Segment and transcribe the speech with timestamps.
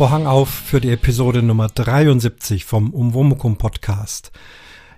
[0.00, 4.32] Vorhang auf für die Episode Nummer 73 vom Umwomukum Podcast.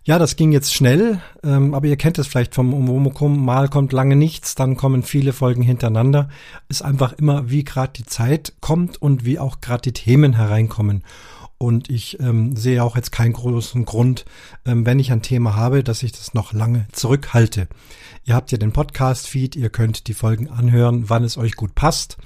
[0.05, 3.45] Ja, das ging jetzt schnell, ähm, aber ihr kennt es vielleicht vom Umwomukum.
[3.45, 6.29] Mal kommt lange nichts, dann kommen viele Folgen hintereinander.
[6.69, 11.03] Ist einfach immer, wie gerade die Zeit kommt und wie auch gerade die Themen hereinkommen.
[11.59, 14.25] Und ich ähm, sehe auch jetzt keinen großen Grund,
[14.65, 17.67] ähm, wenn ich ein Thema habe, dass ich das noch lange zurückhalte.
[18.25, 22.19] Ihr habt ja den Podcast-Feed, ihr könnt die Folgen anhören, wann es euch gut passt.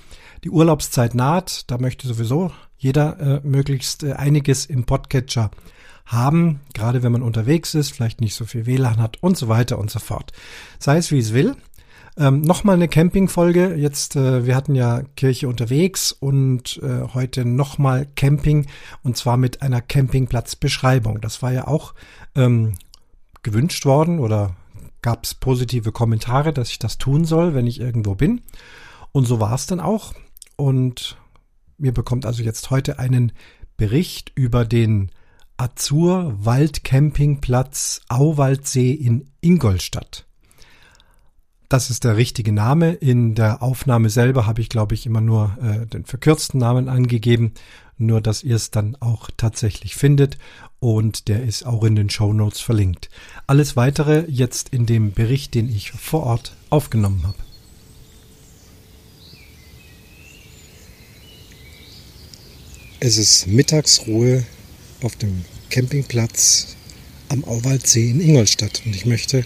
[0.45, 2.52] Die Urlaubszeit naht, da möchte sowieso
[2.86, 5.50] jeder äh, möglichst äh, einiges im Podcatcher
[6.06, 9.78] haben, gerade wenn man unterwegs ist, vielleicht nicht so viel WLAN hat und so weiter
[9.78, 10.32] und so fort.
[10.78, 11.56] Sei es wie es will.
[12.16, 13.74] Ähm, nochmal eine Campingfolge.
[13.74, 18.68] Jetzt, äh, wir hatten ja Kirche unterwegs und äh, heute nochmal Camping
[19.02, 21.20] und zwar mit einer Campingplatzbeschreibung.
[21.20, 21.92] Das war ja auch
[22.36, 22.74] ähm,
[23.42, 24.55] gewünscht worden oder
[25.02, 28.42] gab es positive Kommentare, dass ich das tun soll, wenn ich irgendwo bin.
[29.11, 30.14] Und so war es dann auch.
[30.55, 31.18] Und
[31.78, 33.32] mir bekommt also jetzt heute einen
[33.77, 35.10] Bericht über den
[35.56, 40.27] Azur Waldcampingplatz Auwaldsee in Ingolstadt.
[41.68, 42.92] Das ist der richtige Name.
[42.92, 47.55] In der Aufnahme selber habe ich, glaube ich, immer nur äh, den verkürzten Namen angegeben,
[47.98, 50.38] nur dass ihr es dann auch tatsächlich findet
[50.78, 53.08] und der ist auch in den Show Notes verlinkt.
[53.46, 57.45] Alles weitere jetzt in dem Bericht, den ich vor Ort aufgenommen habe.
[62.98, 64.42] Es ist Mittagsruhe
[65.02, 66.77] auf dem Campingplatz
[67.28, 69.44] am Auwaldsee in Ingolstadt und ich möchte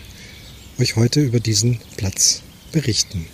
[0.79, 3.27] euch heute über diesen Platz berichten.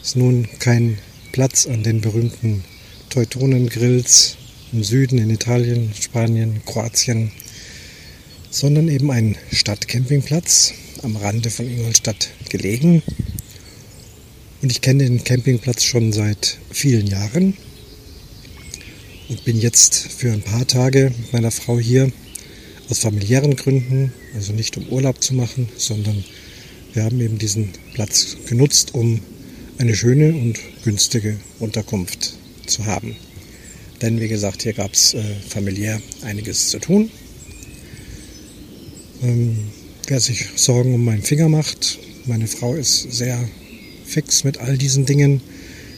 [0.00, 0.96] Es ist nun kein
[1.32, 2.64] Platz an den berühmten
[3.10, 4.38] Teutonengrills
[4.72, 7.30] im Süden in Italien, Spanien, Kroatien,
[8.50, 13.02] sondern eben ein Stadtcampingplatz am Rande von Ingolstadt gelegen.
[14.62, 17.54] Und ich kenne den Campingplatz schon seit vielen Jahren
[19.32, 22.12] und bin jetzt für ein paar Tage mit meiner Frau hier
[22.90, 26.22] aus familiären Gründen, also nicht um Urlaub zu machen, sondern
[26.92, 29.20] wir haben eben diesen Platz genutzt, um
[29.78, 32.34] eine schöne und günstige Unterkunft
[32.66, 33.16] zu haben.
[34.02, 37.10] Denn wie gesagt, hier gab es äh, familiär einiges zu tun.
[39.22, 39.56] Ähm,
[40.08, 43.48] wer sich Sorgen um meinen Finger macht, meine Frau ist sehr
[44.04, 45.40] fix mit all diesen Dingen.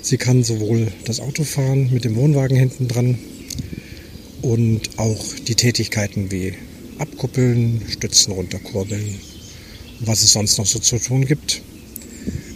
[0.04, 3.18] Sie kann sowohl das Auto fahren mit dem Wohnwagen hinten dran
[4.42, 6.52] und auch die Tätigkeiten wie
[6.98, 9.18] abkuppeln, Stützen runterkurbeln,
[10.00, 11.62] was es sonst noch so zu tun gibt.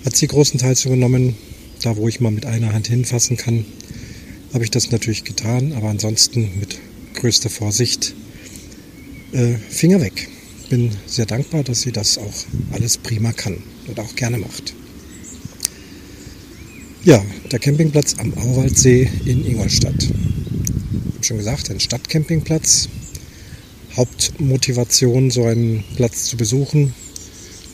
[0.04, 1.38] Hat sie großenteils übernommen.
[1.82, 3.64] Da, wo ich mal mit einer Hand hinfassen kann,
[4.52, 6.78] habe ich das natürlich getan, aber ansonsten mit
[7.14, 8.14] größter Vorsicht
[9.32, 10.28] äh, Finger weg.
[10.68, 14.74] Bin sehr dankbar, dass sie das auch alles prima kann und auch gerne macht.
[17.08, 19.94] Ja, der Campingplatz am Auwaldsee in Ingolstadt.
[20.02, 22.90] Ich habe schon gesagt, ein Stadtcampingplatz.
[23.96, 26.92] Hauptmotivation, so einen Platz zu besuchen,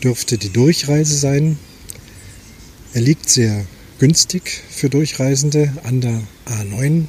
[0.05, 1.59] dürfte die Durchreise sein.
[2.93, 3.67] Er liegt sehr
[3.99, 7.06] günstig für Durchreisende an der A9.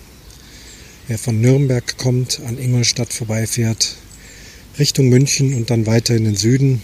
[1.07, 3.97] Wer von Nürnberg kommt, an Ingolstadt vorbeifährt,
[4.79, 6.81] Richtung München und dann weiter in den Süden,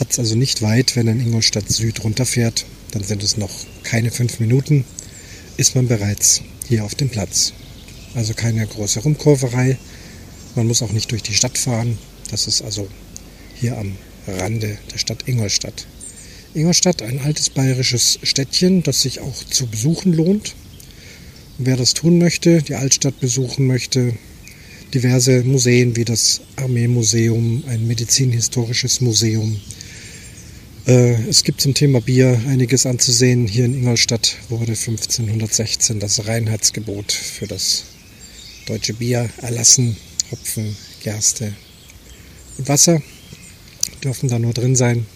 [0.00, 2.66] hat es also nicht weit, wenn er in Ingolstadt Süd runterfährt.
[2.94, 3.50] Dann sind es noch
[3.82, 4.84] keine fünf Minuten,
[5.56, 7.52] ist man bereits hier auf dem Platz.
[8.14, 9.76] Also keine große Rumkurverei.
[10.54, 11.98] Man muss auch nicht durch die Stadt fahren.
[12.30, 12.88] Das ist also
[13.56, 13.96] hier am
[14.28, 15.86] Rande der Stadt Ingolstadt.
[16.54, 20.54] Ingolstadt, ein altes bayerisches Städtchen, das sich auch zu besuchen lohnt.
[21.58, 24.14] Und wer das tun möchte, die Altstadt besuchen möchte,
[24.94, 29.60] diverse Museen wie das Armeemuseum, ein medizinhistorisches Museum.
[30.86, 33.46] Äh, es gibt zum Thema Bier einiges anzusehen.
[33.46, 37.84] Hier in Ingolstadt wurde 1516 das Reinheitsgebot für das
[38.66, 39.96] deutsche Bier erlassen.
[40.30, 41.54] Hopfen, Gerste
[42.58, 43.00] und Wasser
[44.02, 45.06] dürfen da nur drin sein.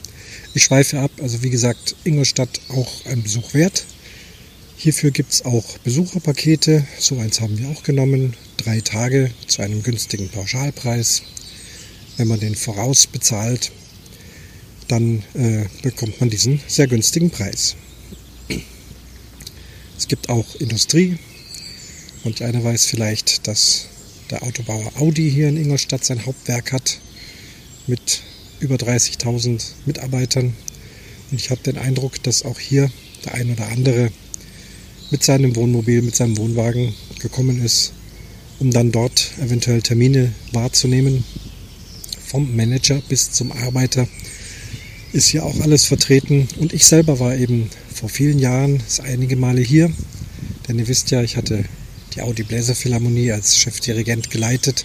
[0.55, 3.85] Ich schweife ab, also wie gesagt, Ingolstadt auch ein Besuch wert.
[4.77, 9.83] Hierfür gibt es auch Besucherpakete, so eins haben wir auch genommen, drei Tage zu einem
[9.83, 11.23] günstigen Pauschalpreis.
[12.17, 13.71] Wenn man den voraus bezahlt,
[14.89, 17.77] dann äh, bekommt man diesen sehr günstigen Preis.
[19.97, 21.19] Es gibt auch Industrie
[22.25, 23.87] und einer weiß vielleicht, dass
[24.31, 26.99] der Autobauer Audi hier in Ingolstadt sein Hauptwerk hat
[27.87, 28.23] mit
[28.61, 30.55] über 30.000 Mitarbeitern.
[31.31, 32.91] Und ich habe den Eindruck, dass auch hier
[33.25, 34.11] der ein oder andere
[35.11, 37.93] mit seinem Wohnmobil, mit seinem Wohnwagen gekommen ist,
[38.59, 41.25] um dann dort eventuell Termine wahrzunehmen.
[42.27, 44.07] Vom Manager bis zum Arbeiter
[45.13, 46.49] ist hier auch alles vertreten.
[46.59, 49.91] Und ich selber war eben vor vielen Jahren einige Male hier.
[50.67, 51.65] Denn ihr wisst ja, ich hatte
[52.15, 54.85] die Audi Bläserphilharmonie als Chefdirigent geleitet.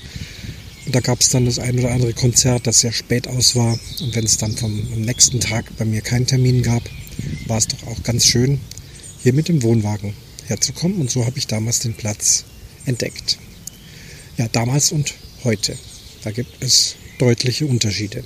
[0.86, 3.80] Und da gab es dann das ein oder andere Konzert, das sehr spät aus war.
[4.02, 6.84] Und wenn es dann vom nächsten Tag bei mir keinen Termin gab,
[7.48, 8.60] war es doch auch ganz schön,
[9.22, 10.14] hier mit dem Wohnwagen
[10.46, 11.00] herzukommen.
[11.00, 12.46] Und so habe ich damals den Platz
[12.86, 13.38] entdeckt.
[14.38, 15.78] Ja, damals und heute.
[16.24, 18.24] Da gibt es deutliche Unterschiede.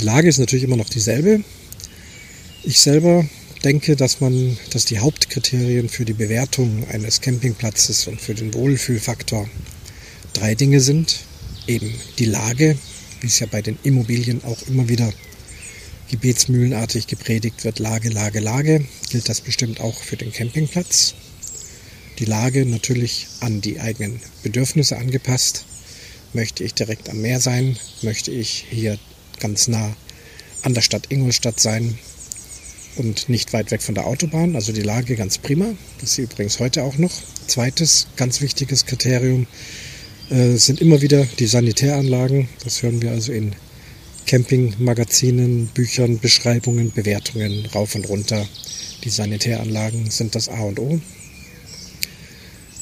[0.00, 1.44] Die Lage ist natürlich immer noch dieselbe.
[2.62, 3.28] Ich selber
[3.64, 9.46] denke, dass man, dass die Hauptkriterien für die Bewertung eines Campingplatzes und für den Wohlfühlfaktor
[10.32, 11.20] drei Dinge sind.
[11.66, 12.78] Eben die Lage,
[13.20, 15.12] wie es ja bei den Immobilien auch immer wieder
[16.08, 21.12] gebetsmühlenartig gepredigt wird, Lage, Lage, Lage, gilt das bestimmt auch für den Campingplatz.
[22.18, 25.66] Die Lage natürlich an die eigenen Bedürfnisse angepasst.
[26.32, 27.76] Möchte ich direkt am Meer sein?
[28.00, 28.98] Möchte ich hier
[29.40, 29.94] ganz nah
[30.62, 31.98] an der Stadt Ingolstadt sein
[32.96, 34.54] und nicht weit weg von der Autobahn?
[34.54, 35.66] Also die Lage ganz prima.
[36.00, 37.12] Das ist sie übrigens heute auch noch.
[37.46, 39.46] Zweites ganz wichtiges Kriterium
[40.30, 42.48] äh, sind immer wieder die Sanitäranlagen.
[42.64, 43.54] Das hören wir also in
[44.26, 48.46] Campingmagazinen, Büchern, Beschreibungen, Bewertungen rauf und runter.
[49.02, 51.00] Die Sanitäranlagen sind das A und O.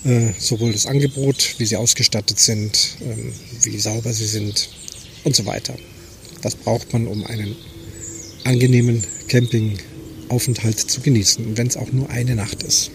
[0.04, 3.32] Äh, sowohl das Angebot, wie sie ausgestattet sind, ähm,
[3.62, 4.68] wie sauber sie sind
[5.24, 5.74] und so weiter.
[6.42, 7.56] Das braucht man, um einen
[8.44, 11.44] angenehmen Campingaufenthalt zu genießen.
[11.44, 12.90] Und wenn es auch nur eine Nacht ist.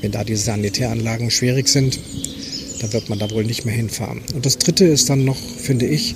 [0.00, 1.98] Wenn da die Sanitäranlagen schwierig sind,
[2.80, 4.20] dann wird man da wohl nicht mehr hinfahren.
[4.34, 6.14] Und das dritte ist dann noch, finde ich,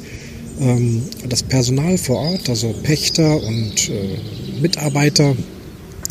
[0.61, 5.37] ähm, das Personal vor Ort, also Pächter und äh, Mitarbeiter,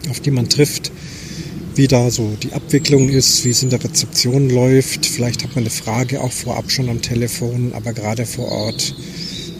[0.09, 0.92] auf die man trifft,
[1.75, 5.06] wie da so die Abwicklung ist, wie es in der Rezeption läuft.
[5.06, 8.95] Vielleicht hat man eine Frage auch vorab schon am Telefon, aber gerade vor Ort,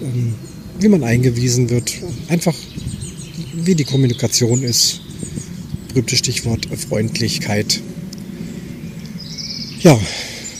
[0.02, 0.34] ähm,
[0.80, 1.94] wie man eingewiesen wird.
[2.28, 2.56] Einfach
[3.54, 5.02] wie die Kommunikation ist.
[5.90, 7.82] Berühmtes Stichwort Freundlichkeit.
[9.82, 10.00] Ja,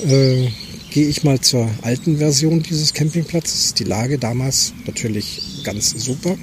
[0.08, 0.48] äh,
[0.92, 3.74] gehe ich mal zur alten Version dieses Campingplatzes.
[3.74, 6.38] Die Lage damals natürlich ganz super.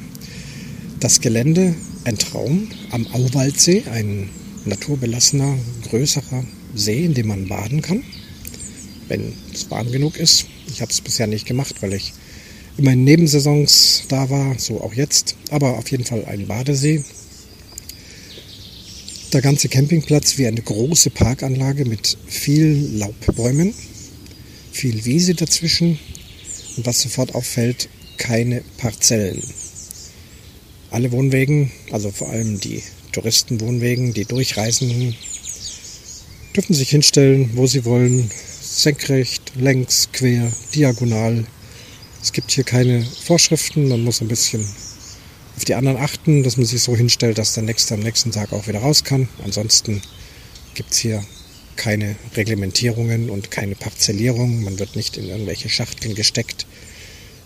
[1.00, 1.74] Das Gelände
[2.04, 4.28] ein Traum am Auwaldsee, ein
[4.64, 6.44] naturbelassener, größerer
[6.74, 8.02] See, in dem man baden kann,
[9.08, 10.46] wenn es warm genug ist.
[10.68, 12.12] Ich habe es bisher nicht gemacht, weil ich
[12.76, 15.36] immer in Nebensaisons da war, so auch jetzt.
[15.50, 17.04] Aber auf jeden Fall ein Badesee.
[19.32, 23.74] Der ganze Campingplatz wie eine große Parkanlage mit vielen Laubbäumen
[24.74, 25.98] viel Wiese dazwischen
[26.76, 29.42] und was sofort auffällt, keine Parzellen.
[30.90, 32.82] Alle Wohnwegen, also vor allem die
[33.12, 35.14] Touristenwohnwegen, die Durchreisenden,
[36.54, 38.30] dürfen sich hinstellen, wo sie wollen,
[38.60, 41.46] senkrecht, längs, quer, diagonal.
[42.24, 44.66] Es gibt hier keine Vorschriften, man muss ein bisschen
[45.58, 48.54] auf die anderen achten, dass man sich so hinstellt, dass der Nächste am nächsten Tag
[48.54, 49.28] auch wieder raus kann.
[49.44, 50.00] Ansonsten
[50.72, 51.22] gibt es hier
[51.76, 54.62] keine Reglementierungen und keine Parzellierung.
[54.62, 56.66] Man wird nicht in irgendwelche Schachteln gesteckt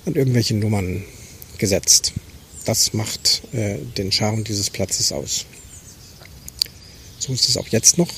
[0.05, 1.03] und irgendwelche Nummern
[1.59, 2.13] gesetzt.
[2.65, 5.45] Das macht äh, den Charme dieses Platzes aus.
[7.19, 8.13] So ist es auch jetzt noch.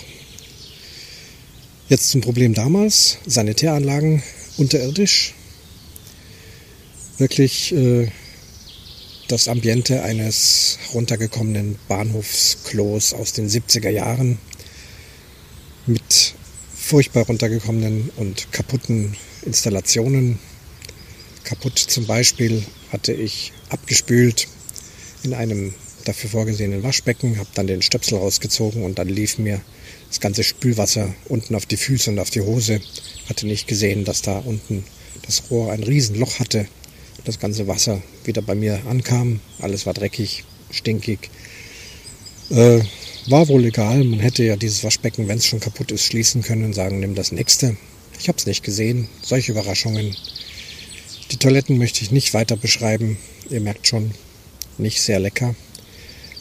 [1.89, 3.17] Jetzt zum Problem damals.
[3.25, 4.23] Sanitäranlagen
[4.59, 5.33] unterirdisch.
[7.21, 8.11] Wirklich äh,
[9.29, 14.39] das Ambiente eines runtergekommenen Bahnhofsklos aus den 70er Jahren
[15.87, 16.35] mit
[16.75, 20.39] furchtbar runtergekommenen und kaputten Installationen.
[21.45, 24.49] Kaputt zum Beispiel hatte ich abgespült
[25.23, 25.75] in einem
[26.07, 29.61] dafür vorgesehenen Waschbecken, habe dann den Stöpsel rausgezogen und dann lief mir
[30.09, 32.81] das ganze Spülwasser unten auf die Füße und auf die Hose.
[33.29, 34.85] Hatte nicht gesehen, dass da unten
[35.27, 36.67] das Rohr ein Riesenloch hatte.
[37.25, 39.41] Das ganze Wasser wieder bei mir ankam.
[39.61, 41.31] Alles war dreckig, stinkig.
[42.51, 42.81] Äh,
[43.27, 44.05] war wohl egal.
[44.05, 47.15] Man hätte ja dieses Waschbecken, wenn es schon kaputt ist, schließen können und sagen, nimm
[47.15, 47.77] das nächste.
[48.19, 49.09] Ich habe es nicht gesehen.
[49.23, 50.17] Solche Überraschungen.
[51.31, 53.19] Die Toiletten möchte ich nicht weiter beschreiben.
[53.51, 54.13] Ihr merkt schon,
[54.79, 55.55] nicht sehr lecker.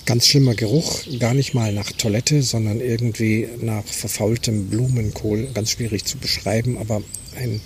[0.05, 5.48] Ganz schlimmer Geruch, gar nicht mal nach Toilette, sondern irgendwie nach verfaultem Blumenkohl.
[5.53, 7.03] Ganz schwierig zu beschreiben, aber
[7.36, 7.62] ein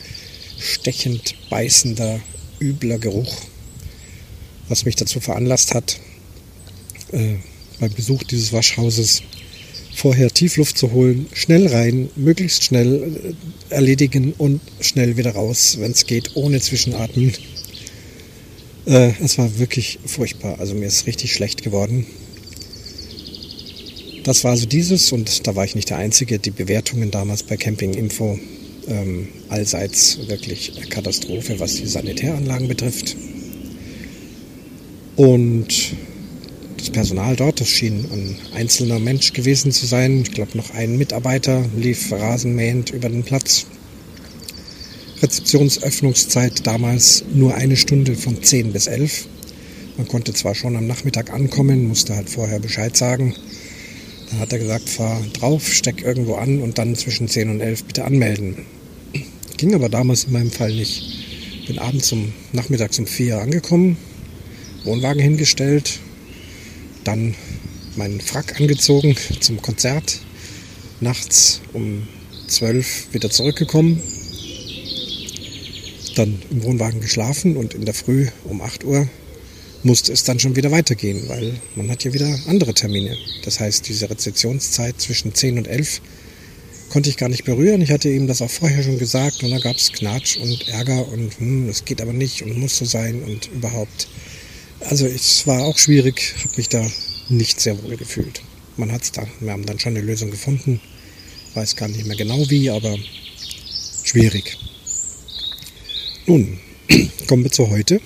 [0.60, 2.20] stechend beißender,
[2.63, 3.36] übler Geruch,
[4.70, 6.00] was mich dazu veranlasst hat,
[7.12, 7.36] äh,
[7.79, 9.22] beim Besuch dieses Waschhauses
[9.93, 13.36] vorher Tiefluft zu holen, schnell rein, möglichst schnell
[13.70, 17.34] äh, erledigen und schnell wieder raus, wenn es geht, ohne Zwischenatmen.
[18.86, 22.05] Äh, es war wirklich furchtbar, also mir ist richtig schlecht geworden.
[24.24, 26.39] Das war also dieses und da war ich nicht der Einzige.
[26.39, 28.39] Die Bewertungen damals bei Camping Info
[28.88, 33.16] ähm, allseits wirklich Katastrophe, was die Sanitäranlagen betrifft.
[35.16, 35.68] Und
[36.78, 40.22] das Personal dort, das schien ein einzelner Mensch gewesen zu sein.
[40.22, 43.66] Ich glaube, noch ein Mitarbeiter lief rasenmähend über den Platz.
[45.22, 49.28] Rezeptionsöffnungszeit damals nur eine Stunde von 10 bis 11.
[49.98, 53.36] Man konnte zwar schon am Nachmittag ankommen, musste halt vorher Bescheid sagen.
[54.30, 57.86] Dann hat er gesagt, fahr drauf, steck irgendwo an und dann zwischen 10 und 11
[57.86, 58.66] bitte anmelden.
[59.63, 61.03] Ging aber damals in meinem Fall nicht.
[61.67, 63.96] Bin abends um nachmittags um 4 angekommen,
[64.84, 66.00] Wohnwagen hingestellt,
[67.05, 67.34] dann
[67.96, 70.20] meinen Frack angezogen zum Konzert,
[71.00, 72.05] nachts um
[72.48, 74.01] 12 wieder zurückgekommen,
[76.17, 79.08] dann im Wohnwagen geschlafen und in der Früh um 8 Uhr
[79.82, 83.15] musste es dann schon wieder weitergehen, weil man hat ja wieder andere Termine.
[83.46, 86.01] Das heißt, diese Rezeptionszeit zwischen 10 und 11
[86.90, 87.82] konnte ich gar nicht berühren.
[87.82, 91.08] Ich hatte ihm das auch vorher schon gesagt und da gab es Knatsch und Ärger
[91.08, 94.08] und hm, das geht aber nicht und muss so sein und überhaupt.
[94.82, 96.86] Also es war auch schwierig, habe mich da
[97.30, 98.42] nicht sehr wohl gefühlt.
[98.78, 100.82] Man hat es da, wir haben dann schon eine Lösung gefunden.
[101.54, 102.98] Weiß gar nicht mehr genau wie, aber
[104.04, 104.58] schwierig.
[106.25, 106.60] Nun,
[107.28, 108.02] kommen wir zu heute.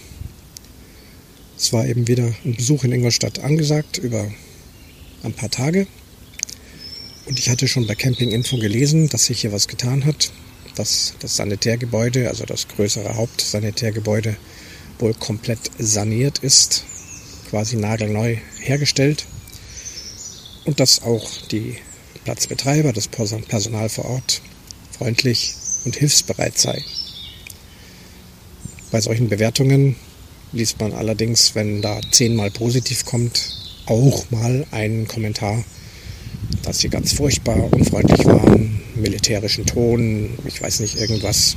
[1.57, 4.31] Es war eben wieder ein Besuch in Ingolstadt angesagt über
[5.23, 5.87] ein paar Tage.
[7.27, 10.31] Und ich hatte schon bei Camping Info gelesen, dass sich hier was getan hat,
[10.75, 14.37] dass das Sanitärgebäude, also das größere Hauptsanitärgebäude,
[14.99, 16.85] wohl komplett saniert ist,
[17.49, 19.25] quasi nagelneu hergestellt.
[20.63, 21.77] Und dass auch die
[22.23, 24.41] Platzbetreiber, das Personal vor Ort
[24.97, 25.53] freundlich
[25.83, 26.81] und hilfsbereit sei.
[28.89, 29.97] Bei solchen Bewertungen
[30.53, 33.49] liest man allerdings, wenn da zehnmal positiv kommt,
[33.85, 35.63] auch mal einen Kommentar,
[36.63, 41.55] dass sie ganz furchtbar unfreundlich waren, militärischen Ton, ich weiß nicht, irgendwas.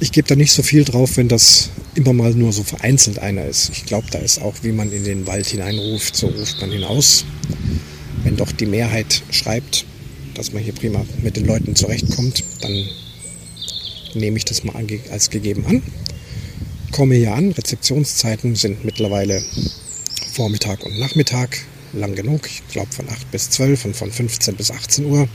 [0.00, 3.44] Ich gebe da nicht so viel drauf, wenn das immer mal nur so vereinzelt einer
[3.44, 3.70] ist.
[3.72, 7.24] Ich glaube, da ist auch, wie man in den Wald hineinruft, so ruft man hinaus.
[8.22, 9.84] Wenn doch die Mehrheit schreibt,
[10.34, 12.84] dass man hier prima mit den Leuten zurechtkommt, dann
[14.14, 14.74] nehme ich das mal
[15.10, 15.82] als gegeben an
[16.98, 17.52] komme hier an.
[17.52, 19.40] Rezeptionszeiten sind mittlerweile
[20.32, 21.58] Vormittag und Nachmittag
[21.92, 22.46] lang genug.
[22.46, 25.28] Ich glaube von 8 bis 12 und von 15 bis 18 Uhr.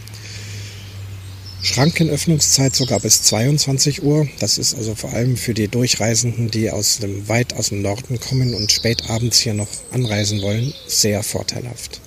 [1.62, 4.28] Schrankenöffnungszeit sogar bis 22 Uhr.
[4.40, 8.20] Das ist also vor allem für die Durchreisenden, die aus dem, weit aus dem Norden
[8.20, 12.02] kommen und spät abends hier noch anreisen wollen, sehr vorteilhaft.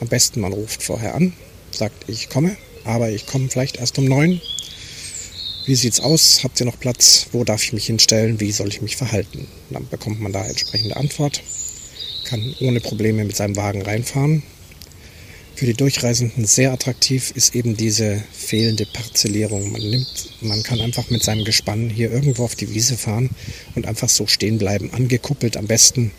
[0.00, 1.32] Am besten man ruft vorher an,
[1.70, 4.40] sagt, ich komme, aber ich komme vielleicht erst um 9
[5.70, 6.42] wie sieht's aus?
[6.42, 7.26] Habt ihr noch Platz?
[7.30, 8.40] Wo darf ich mich hinstellen?
[8.40, 9.46] Wie soll ich mich verhalten?
[9.68, 11.42] Dann bekommt man da entsprechende Antwort,
[12.30, 14.44] kann ohne Probleme mit seinem Wagen reinfahren.
[15.56, 19.72] Für die Durchreisenden sehr attraktiv ist eben diese fehlende Parzellierung.
[19.72, 23.30] Man nimmt, man kann einfach mit seinem Gespann hier irgendwo auf die Wiese fahren
[23.74, 26.12] und einfach so stehen bleiben, angekuppelt am besten.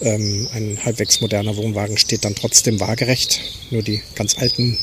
[0.00, 3.40] Ähm, ein halbwegs moderner Wohnwagen steht dann trotzdem waagerecht.
[3.70, 4.78] Nur die ganz alten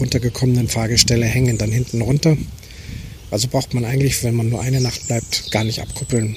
[0.00, 2.38] runtergekommenen Fahrgestelle hängen dann hinten runter.
[3.30, 6.36] Also braucht man eigentlich, wenn man nur eine Nacht bleibt, gar nicht abkuppeln.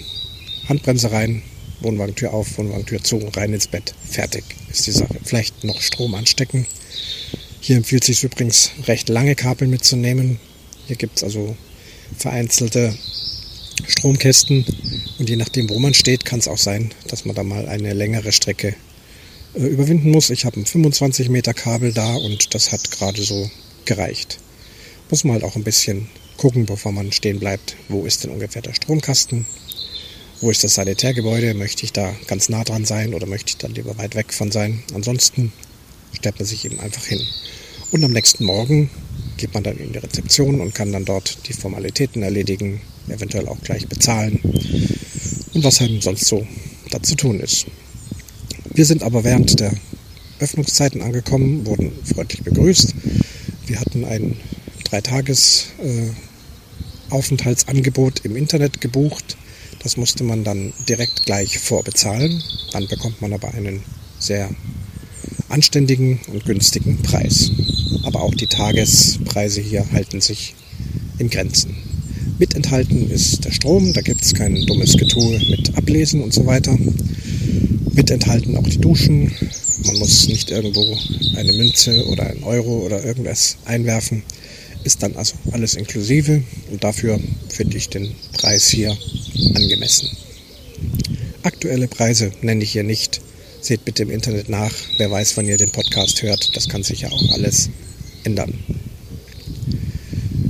[0.67, 1.43] Handbremse rein,
[1.81, 3.93] Wohnwagentür auf, Wohnwagentür zu, rein ins Bett.
[4.09, 5.15] Fertig ist die Sache.
[5.23, 6.65] Vielleicht noch Strom anstecken.
[7.59, 10.39] Hier empfiehlt sich übrigens, recht lange Kabel mitzunehmen.
[10.87, 11.55] Hier gibt es also
[12.17, 12.95] vereinzelte
[13.87, 14.65] Stromkästen.
[15.19, 17.93] Und je nachdem, wo man steht, kann es auch sein, dass man da mal eine
[17.93, 18.75] längere Strecke
[19.55, 20.29] äh, überwinden muss.
[20.29, 23.49] Ich habe ein 25 Meter Kabel da und das hat gerade so
[23.85, 24.39] gereicht.
[25.09, 28.61] Muss man halt auch ein bisschen gucken, bevor man stehen bleibt, wo ist denn ungefähr
[28.61, 29.45] der Stromkasten,
[30.41, 33.67] wo ist das Sanitärgebäude, möchte ich da ganz nah dran sein oder möchte ich da
[33.67, 34.83] lieber weit weg von sein.
[34.93, 35.51] Ansonsten
[36.13, 37.21] stellt man sich eben einfach hin.
[37.91, 38.89] Und am nächsten Morgen
[39.37, 43.61] geht man dann in die Rezeption und kann dann dort die Formalitäten erledigen, eventuell auch
[43.61, 44.39] gleich bezahlen
[45.53, 46.45] und was einem sonst so
[46.91, 47.65] da zu tun ist.
[48.73, 49.73] Wir sind aber während der
[50.39, 52.93] Öffnungszeiten angekommen, wurden freundlich begrüßt.
[53.65, 54.37] Wir hatten ein
[54.83, 56.09] Dreitages äh,
[58.23, 59.37] im Internet gebucht.
[59.83, 62.41] Das musste man dann direkt gleich vorbezahlen.
[62.71, 63.83] Dann bekommt man aber einen
[64.19, 64.49] sehr
[65.49, 67.51] anständigen und günstigen Preis.
[68.03, 70.55] Aber auch die Tagespreise hier halten sich
[71.19, 71.75] in Grenzen.
[72.39, 76.45] Mit enthalten ist der Strom, da gibt es kein dummes Getue mit Ablesen und so
[76.45, 76.77] weiter.
[77.93, 79.31] Mit enthalten auch die Duschen.
[79.85, 80.97] Man muss nicht irgendwo
[81.35, 84.23] eine Münze oder ein Euro oder irgendwas einwerfen
[84.87, 86.41] ist dann also alles inklusive
[86.71, 87.19] und dafür
[87.49, 88.97] finde ich den Preis hier
[89.55, 90.09] angemessen.
[91.43, 93.21] Aktuelle Preise nenne ich hier nicht.
[93.61, 94.73] Seht bitte im Internet nach.
[94.97, 96.55] Wer weiß, wann ihr den Podcast hört.
[96.55, 97.69] Das kann sich ja auch alles
[98.23, 98.53] ändern.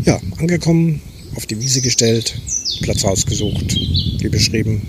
[0.05, 1.01] Ja, angekommen,
[1.35, 2.39] auf die Wiese gestellt,
[2.81, 3.75] Platz ausgesucht.
[4.19, 4.81] Wie beschrieben,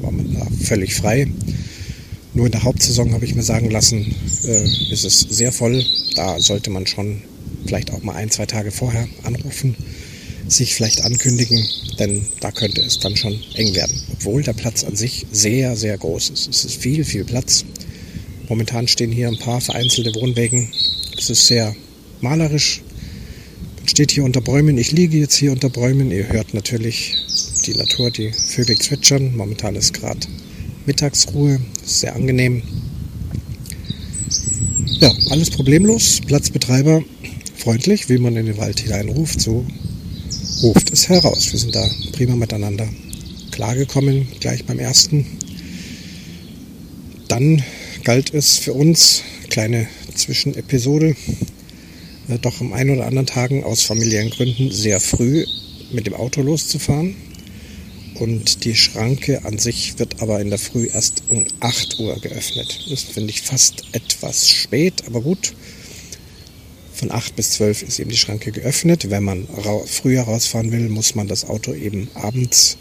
[0.00, 1.28] war man da völlig frei.
[2.34, 5.84] Nur in der Hauptsaison habe ich mir sagen lassen, äh, ist es sehr voll.
[6.16, 7.22] Da sollte man schon
[7.66, 9.76] vielleicht auch mal ein, zwei Tage vorher anrufen,
[10.48, 11.66] sich vielleicht ankündigen,
[11.98, 14.00] denn da könnte es dann schon eng werden.
[14.12, 16.48] Obwohl der Platz an sich sehr, sehr groß ist.
[16.48, 17.64] Es ist viel, viel Platz.
[18.48, 20.68] Momentan stehen hier ein paar vereinzelte Wohnwägen.
[21.16, 21.74] Es ist sehr
[22.20, 22.82] malerisch.
[23.78, 24.76] Man steht hier unter Bäumen.
[24.76, 26.10] Ich liege jetzt hier unter Bäumen.
[26.10, 27.16] Ihr hört natürlich
[27.66, 29.36] die Natur, die Vögel zwitschern.
[29.36, 30.26] Momentan ist gerade
[30.84, 31.60] Mittagsruhe.
[31.84, 32.62] Sehr angenehm.
[35.00, 36.20] Ja, alles problemlos.
[36.26, 37.02] Platzbetreiber
[37.56, 39.64] freundlich, wie man in den Wald hineinruft, so
[40.62, 41.52] ruft es heraus.
[41.52, 42.88] Wir sind da prima miteinander
[43.50, 45.26] klargekommen, gleich beim ersten.
[47.28, 47.62] Dann
[48.02, 51.16] galt es für uns, kleine Zwischenepisode,
[52.28, 55.44] äh, doch am einen oder anderen Tagen aus familiären Gründen sehr früh
[55.92, 57.16] mit dem Auto loszufahren.
[58.14, 62.86] Und die Schranke an sich wird aber in der Früh erst um 8 Uhr geöffnet.
[62.88, 65.52] Das finde ich fast etwas spät, aber gut.
[66.94, 69.10] Von 8 bis 12 ist eben die Schranke geöffnet.
[69.10, 72.76] Wenn man ra früher rausfahren will, muss man das Auto eben abends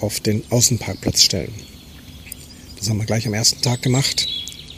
[0.00, 1.52] auf den Außenparkplatz stellen.
[2.78, 4.26] Das haben wir gleich am ersten Tag gemacht,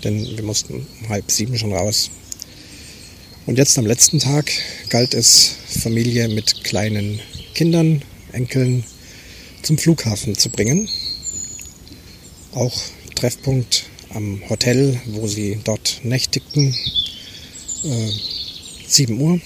[0.02, 2.10] denn wir mussten um halb sieben schon raus.
[3.46, 4.50] Und jetzt am letzten Tag
[4.88, 7.20] galt es, Familie mit kleinen
[7.54, 8.82] Kindern, Enkeln
[9.62, 10.88] zum Flughafen zu bringen.
[12.52, 12.76] Auch
[13.14, 16.74] Treffpunkt am Hotel, wo sie dort nächtigten.
[18.92, 19.40] Äh, 7 Uhr,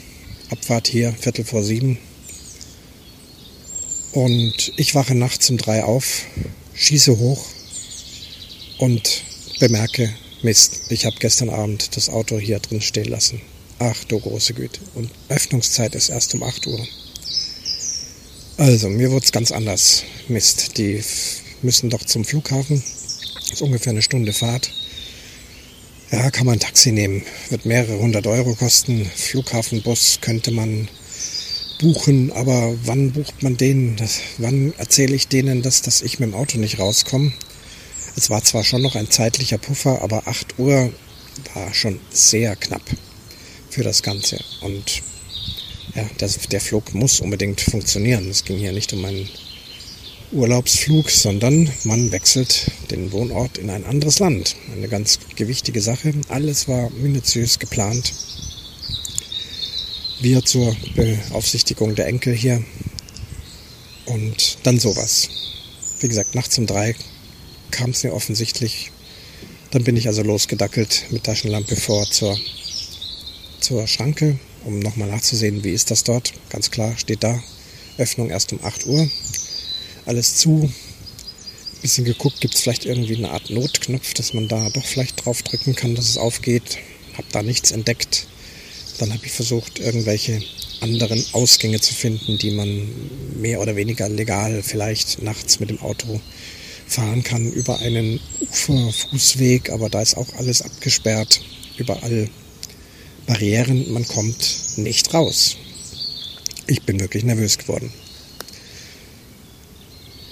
[0.51, 1.99] Abfahrt hier, Viertel vor sieben.
[4.13, 6.23] Und ich wache nachts um drei auf,
[6.75, 7.45] schieße hoch
[8.79, 9.23] und
[9.61, 10.13] bemerke,
[10.43, 13.41] Mist, ich habe gestern Abend das Auto hier drin stehen lassen.
[13.79, 14.81] Ach du große Güte.
[14.95, 16.87] Und Öffnungszeit ist erst um 8 Uhr.
[18.59, 20.03] Also, mir wurde es ganz anders.
[20.29, 21.03] Mist, die
[21.63, 22.83] müssen doch zum Flughafen.
[23.53, 24.73] Ist ungefähr eine Stunde Fahrt.
[26.13, 27.25] Ja, kann man ein Taxi nehmen.
[27.51, 29.05] Wird mehrere hundert Euro kosten.
[29.05, 30.89] Flughafenbus könnte man
[31.81, 33.97] buchen, aber wann bucht man den?
[33.97, 37.33] Das, wann erzähle ich denen, dass, dass ich mit dem Auto nicht rauskomme?
[38.15, 40.93] Es war zwar schon noch ein zeitlicher Puffer, aber 8 Uhr
[41.55, 42.83] war schon sehr knapp
[43.69, 44.39] für das Ganze.
[44.61, 45.03] Und
[45.97, 48.31] ja, das, der Flug muss unbedingt funktionieren.
[48.31, 49.29] Es ging hier nicht um einen
[50.33, 54.57] Urlaubsflug, sondern man wechselt den Wohnort in ein anderes Land.
[54.73, 56.13] Eine ganz gewichtige Sache.
[56.29, 58.13] Alles war minutiös geplant.
[60.21, 62.63] Wir zur Beaufsichtigung der Enkel hier.
[64.07, 65.29] Und dann sowas.
[66.01, 66.95] Wie gesagt, nachts um drei
[67.71, 68.91] kam es mir offensichtlich.
[69.71, 72.39] Dann bin ich also losgedackelt mit Taschenlampe vor zur,
[73.61, 76.33] zur Schranke, um nochmal nachzusehen, wie ist das dort.
[76.51, 77.43] Ganz klar steht da,
[77.99, 79.09] Öffnung erst um 8 Uhr.
[80.07, 80.73] Alles zu.
[81.83, 85.43] Bisschen geguckt, gibt es vielleicht irgendwie eine Art Notknopf, dass man da doch vielleicht drauf
[85.43, 86.79] drücken kann, dass es aufgeht.
[87.19, 88.27] Hab da nichts entdeckt.
[88.99, 90.41] Dann habe ich versucht, irgendwelche
[90.81, 92.89] anderen Ausgänge zu finden, die man
[93.41, 96.21] mehr oder weniger legal vielleicht nachts mit dem Auto
[96.87, 101.41] fahren kann über einen Uferfußweg, aber da ist auch alles abgesperrt,
[101.79, 102.29] überall
[103.27, 105.57] Barrieren, man kommt nicht raus.
[106.69, 107.93] Ich bin wirklich nervös geworden.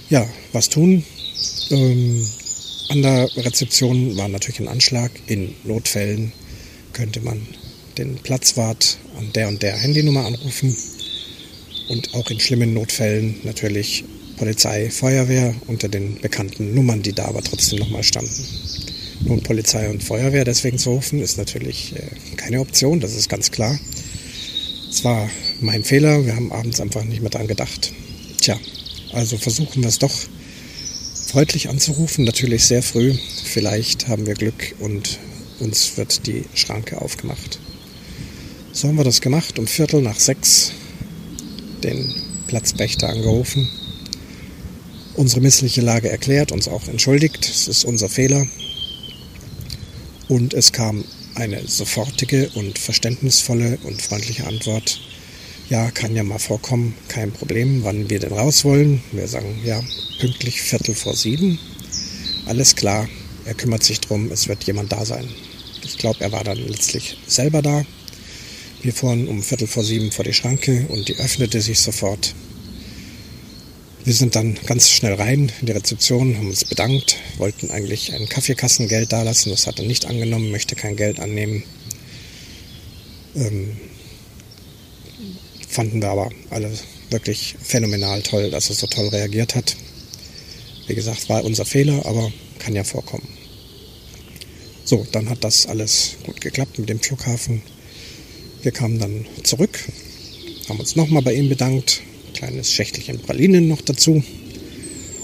[0.09, 1.03] Ja, was tun?
[1.71, 2.27] Ähm,
[2.89, 5.11] an der Rezeption war natürlich ein Anschlag.
[5.25, 6.31] In Notfällen
[6.93, 7.41] könnte man
[7.97, 10.75] den Platzwart an der und der Handynummer anrufen.
[11.89, 14.03] Und auch in schlimmen Notfällen natürlich
[14.37, 18.45] Polizei, Feuerwehr unter den bekannten Nummern, die da aber trotzdem nochmal standen.
[19.21, 23.49] Nun Polizei und Feuerwehr deswegen zu rufen, ist natürlich äh, keine Option, das ist ganz
[23.49, 23.79] klar.
[24.89, 25.29] Es war
[25.61, 27.91] mein Fehler, wir haben abends einfach nicht mehr dran gedacht.
[28.41, 28.59] Tja,
[29.15, 30.13] also versuchen wir es doch
[31.27, 33.15] freundlich anzurufen, natürlich sehr früh.
[33.43, 35.17] Vielleicht haben wir Glück und
[35.59, 37.59] uns wird die Schranke aufgemacht.
[38.73, 40.73] So haben wir das gemacht, um Viertel nach sechs
[41.83, 42.13] den
[42.47, 43.69] Platzpächter angerufen
[45.15, 47.45] unsere missliche Lage erklärt, uns auch entschuldigt.
[47.45, 48.45] Es ist unser Fehler.
[50.27, 54.99] Und es kam eine sofortige und verständnisvolle und freundliche Antwort.
[55.67, 59.01] Ja, kann ja mal vorkommen, kein Problem, wann wir denn raus wollen.
[59.11, 59.81] Wir sagen, ja,
[60.19, 61.57] pünktlich Viertel vor sieben.
[62.45, 63.09] Alles klar,
[63.45, 65.27] er kümmert sich drum, es wird jemand da sein.
[65.83, 67.83] Ich glaube, er war dann letztlich selber da.
[68.83, 72.35] Wir fuhren um Viertel vor sieben vor die Schranke und die öffnete sich sofort.
[74.03, 78.29] Wir sind dann ganz schnell rein in die Rezeption, haben uns bedankt, wollten eigentlich ein
[78.29, 79.49] Kaffeekassengeld dalassen.
[79.49, 81.63] Das hat er nicht angenommen, möchte kein Geld annehmen.
[83.35, 83.75] Ähm,
[85.75, 86.71] fanden wir aber alle
[87.09, 89.75] wirklich phänomenal toll, dass er so toll reagiert hat.
[90.87, 93.27] Wie gesagt, war unser Fehler, aber kann ja vorkommen.
[94.85, 97.61] So, dann hat das alles gut geklappt mit dem Flughafen.
[98.61, 99.77] Wir kamen dann zurück,
[100.69, 102.01] haben uns nochmal bei ihm bedankt,
[102.33, 104.23] kleines Schächtelchen Pralinen noch dazu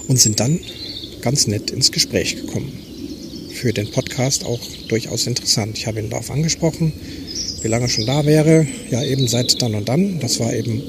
[0.06, 0.60] und sind dann
[1.22, 2.81] ganz nett ins Gespräch gekommen.
[3.62, 5.78] Für den Podcast auch durchaus interessant.
[5.78, 6.92] Ich habe ihn darauf angesprochen,
[7.62, 8.66] wie lange schon da wäre.
[8.90, 10.18] Ja, eben seit dann und dann.
[10.18, 10.82] Das war eben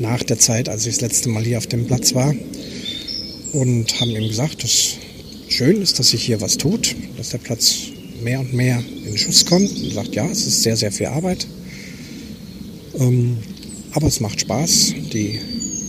[0.00, 2.34] nach der Zeit, als ich das letzte Mal hier auf dem Platz war.
[3.52, 4.96] Und haben ihm gesagt, dass
[5.46, 7.76] schön ist, dass sich hier was tut, dass der Platz
[8.24, 9.70] mehr und mehr in Schuss kommt.
[9.70, 11.46] Und sagt, ja, es ist sehr, sehr viel Arbeit.
[12.98, 13.36] Ähm,
[13.92, 14.94] aber es macht Spaß.
[15.12, 15.38] Die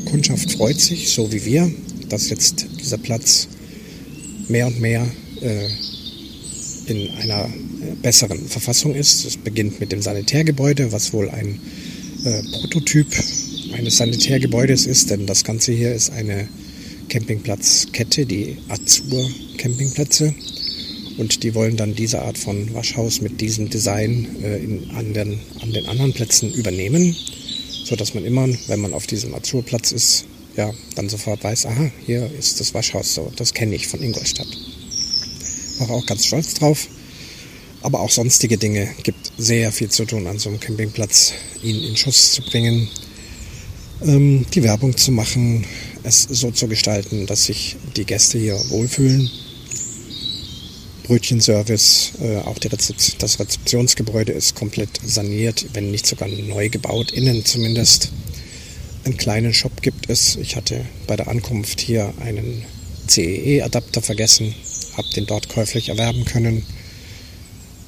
[0.05, 1.73] Kundschaft freut sich, so wie wir,
[2.09, 3.47] dass jetzt dieser Platz
[4.49, 5.03] mehr und mehr
[5.41, 5.67] äh,
[6.91, 7.49] in einer
[8.01, 9.25] besseren Verfassung ist.
[9.25, 11.59] Es beginnt mit dem Sanitärgebäude, was wohl ein
[12.25, 13.07] äh, Prototyp
[13.73, 16.47] eines Sanitärgebäudes ist, denn das Ganze hier ist eine
[17.09, 20.33] Campingplatzkette, die Azur Campingplätze.
[21.17, 25.39] Und die wollen dann diese Art von Waschhaus mit diesem Design äh, in, an, den,
[25.61, 27.15] an den anderen Plätzen übernehmen,
[27.83, 30.25] sodass man immer, wenn man auf diesem Azurplatz ist,
[30.55, 34.47] ja, dann sofort weiß, aha, hier ist das Waschhaus so, das kenne ich von Ingolstadt.
[35.81, 36.87] War auch ganz stolz drauf.
[37.81, 41.97] Aber auch sonstige Dinge gibt sehr viel zu tun an so einem Campingplatz, ihn in
[41.97, 42.87] Schuss zu bringen,
[44.03, 45.65] ähm, die Werbung zu machen,
[46.03, 49.29] es so zu gestalten, dass sich die Gäste hier wohlfühlen.
[51.03, 57.43] Brötchenservice, äh, auch Rezeption, das Rezeptionsgebäude ist komplett saniert, wenn nicht sogar neu gebaut, innen
[57.43, 58.11] zumindest.
[59.03, 60.35] Einen kleinen Shop gibt es.
[60.35, 62.63] Ich hatte bei der Ankunft hier einen
[63.07, 64.53] CEE-Adapter vergessen,
[64.97, 66.63] habe den dort käuflich erwerben können.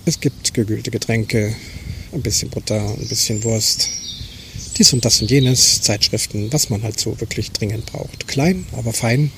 [0.06, 1.56] Es gibt gekühlte Getränke,
[2.12, 3.90] ein bisschen Butter, ein bisschen Wurst,
[4.78, 8.28] dies und das und jenes, Zeitschriften, was man halt so wirklich dringend braucht.
[8.28, 9.32] Klein, aber fein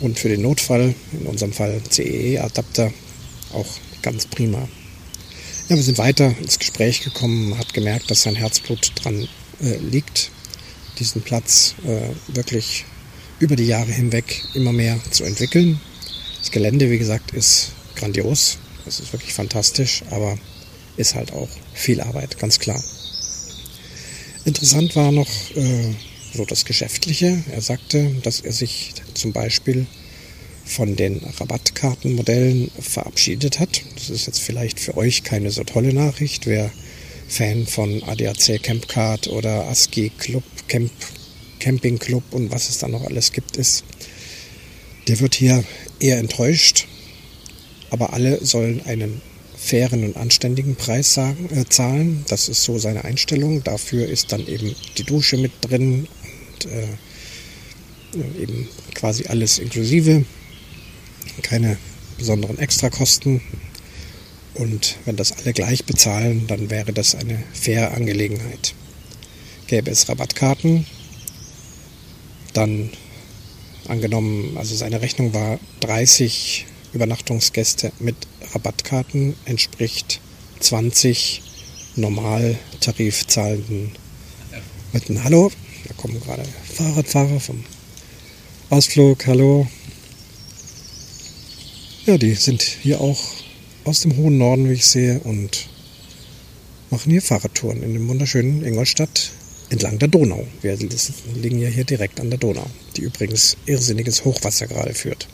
[0.00, 2.92] und für den Notfall, in unserem Fall CEE-Adapter,
[3.52, 3.66] auch
[4.02, 4.68] ganz prima.
[5.68, 9.28] Ja, wir sind weiter ins Gespräch gekommen, hat gemerkt, dass sein Herzblut dran
[9.62, 10.30] äh, liegt,
[10.98, 12.84] diesen Platz äh, wirklich
[13.38, 15.80] über die Jahre hinweg immer mehr zu entwickeln.
[16.42, 20.36] Das Gelände, wie gesagt, ist grandios, es ist wirklich fantastisch, aber
[20.96, 22.82] ist halt auch viel Arbeit, ganz klar.
[24.44, 25.94] Interessant war noch äh,
[26.34, 27.44] so das Geschäftliche.
[27.52, 29.86] Er sagte, dass er sich zum Beispiel
[30.64, 33.82] von den Rabattkartenmodellen verabschiedet hat.
[33.94, 36.48] Das ist jetzt vielleicht für euch keine so tolle Nachricht.
[36.48, 36.72] Wer
[37.28, 40.90] Fan von ADAC Campcard oder ASCII Club, Camp,
[41.60, 43.84] Camping Club und was es da noch alles gibt, ist,
[45.06, 45.62] der wird hier
[46.02, 46.86] eher enttäuscht.
[47.90, 49.20] Aber alle sollen einen
[49.56, 52.24] fairen und anständigen Preis sagen, äh, zahlen.
[52.28, 53.62] Das ist so seine Einstellung.
[53.62, 56.08] Dafür ist dann eben die Dusche mit drin
[56.52, 60.24] und äh, eben quasi alles inklusive.
[61.42, 61.78] Keine
[62.18, 63.40] besonderen Extrakosten.
[64.54, 68.74] Und wenn das alle gleich bezahlen, dann wäre das eine faire Angelegenheit.
[69.66, 70.84] Gäbe es Rabattkarten,
[72.52, 72.90] dann
[73.88, 78.16] angenommen, also seine Rechnung war 30 Übernachtungsgäste mit
[78.52, 80.20] Rabattkarten entspricht
[80.60, 81.42] 20
[81.96, 83.92] normal tarifzahlenden
[84.92, 85.24] Leuten.
[85.24, 85.50] Hallo,
[85.88, 87.64] da kommen gerade Fahrradfahrer vom
[88.70, 89.26] Ausflug.
[89.26, 89.66] Hallo.
[92.06, 93.20] Ja, die sind hier auch
[93.84, 95.68] aus dem hohen Norden, wie ich sehe, und
[96.90, 99.32] machen hier Fahrradtouren in dem wunderschönen Ingolstadt
[99.72, 100.46] entlang der Donau.
[100.60, 105.26] Wir liegen ja hier direkt an der Donau, die übrigens irrsinniges Hochwasser gerade führt.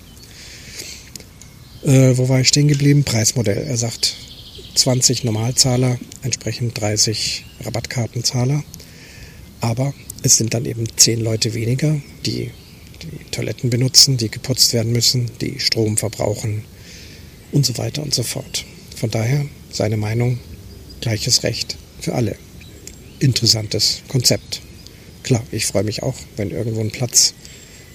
[1.84, 3.04] Äh, wo war ich stehen geblieben?
[3.04, 3.66] Preismodell.
[3.66, 4.14] Er sagt
[4.76, 8.62] 20 Normalzahler, entsprechend 30 Rabattkartenzahler.
[9.60, 12.50] Aber es sind dann eben 10 Leute weniger, die
[13.02, 16.64] die Toiletten benutzen, die geputzt werden müssen, die Strom verbrauchen
[17.52, 18.64] und so weiter und so fort.
[18.96, 20.38] Von daher seine Meinung,
[21.00, 22.36] gleiches Recht für alle.
[23.20, 24.60] Interessantes Konzept.
[25.22, 27.34] Klar, ich freue mich auch, wenn irgendwo ein Platz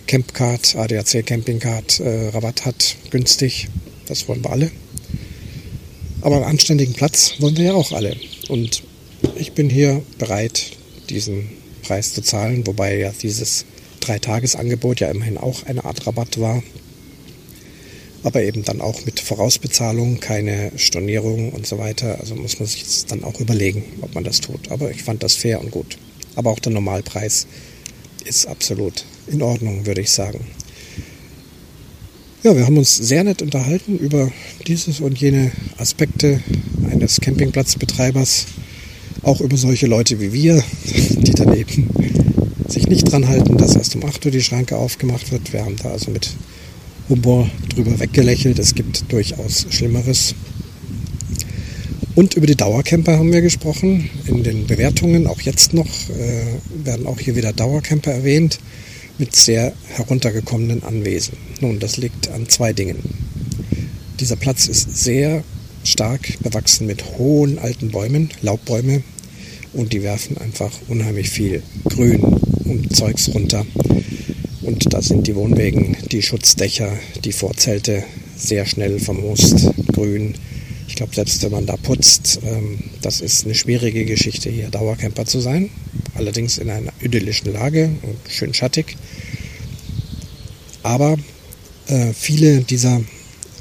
[0.08, 3.70] Campcard, ADAC Campingcard äh, Rabatt hat, günstig.
[4.06, 4.72] Das wollen wir alle.
[6.22, 8.16] Aber einen anständigen Platz wollen wir ja auch alle.
[8.50, 8.84] Und
[9.36, 10.72] ich bin hier bereit,
[11.10, 11.50] diesen
[11.84, 13.66] Preis zu zahlen, wobei ja dieses
[14.02, 16.62] Dreitagesangebot ja immerhin auch eine Art Rabatt war.
[18.24, 22.20] Aber eben dann auch mit Vorausbezahlung, keine Stornierung und so weiter.
[22.20, 24.72] Also muss man sich dann auch überlegen, ob man das tut.
[24.72, 25.98] Aber ich fand das fair und gut.
[26.36, 27.48] Aber auch der Normalpreis
[28.26, 30.40] ist absolut in Ordnung, würde ich sagen.
[32.44, 34.32] Ja, wir haben uns sehr nett unterhalten über
[34.68, 36.42] dieses und jene Aspekte
[36.92, 38.48] eines Campingplatzbetreibers.
[39.22, 41.90] Auch über solche Leute wie wir, die dann eben
[42.68, 45.54] sich nicht dran halten, dass erst um 8 Uhr die Schranke aufgemacht wird.
[45.54, 46.32] Wir haben da also mit
[47.10, 48.60] Humor drüber weggelächelt.
[48.60, 50.36] Es gibt durchaus Schlimmeres.
[52.16, 54.10] Und über die Dauercamper haben wir gesprochen.
[54.28, 58.60] In den Bewertungen, auch jetzt noch, äh, werden auch hier wieder Dauercamper erwähnt
[59.18, 61.38] mit sehr heruntergekommenen Anwesen.
[61.60, 62.98] Nun, das liegt an zwei Dingen.
[64.20, 65.44] Dieser Platz ist sehr
[65.84, 69.04] stark bewachsen mit hohen alten Bäumen, Laubbäume,
[69.74, 72.22] und die werfen einfach unheimlich viel Grün
[72.66, 73.66] und Zeugs runter.
[74.64, 78.04] Und da sind die Wohnwegen, die Schutzdächer, die Vorzelte
[78.38, 80.36] sehr schnell vermoost, grün.
[80.88, 85.26] Ich glaube, selbst wenn man da putzt, ähm, das ist eine schwierige Geschichte, hier Dauercamper
[85.26, 85.70] zu sein.
[86.16, 88.96] Allerdings in einer idyllischen Lage und schön schattig.
[90.82, 91.18] Aber
[91.88, 93.02] äh, viele dieser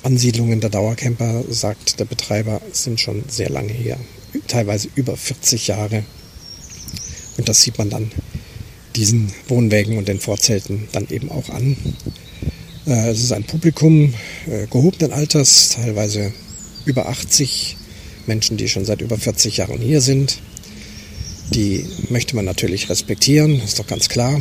[0.04, 3.96] Ansiedlungen der Dauercamper, sagt der Betreiber, sind schon sehr lange hier.
[4.46, 6.04] Teilweise über 40 Jahre.
[7.38, 8.10] Und das sieht man dann
[9.02, 11.76] diesen Wohnwägen und den Vorzelten dann eben auch an.
[12.86, 14.14] Äh, es ist ein Publikum
[14.46, 16.32] äh, gehobenen Alters, teilweise
[16.84, 17.76] über 80
[18.28, 20.38] Menschen, die schon seit über 40 Jahren hier sind.
[21.52, 24.40] Die möchte man natürlich respektieren, ist doch ganz klar.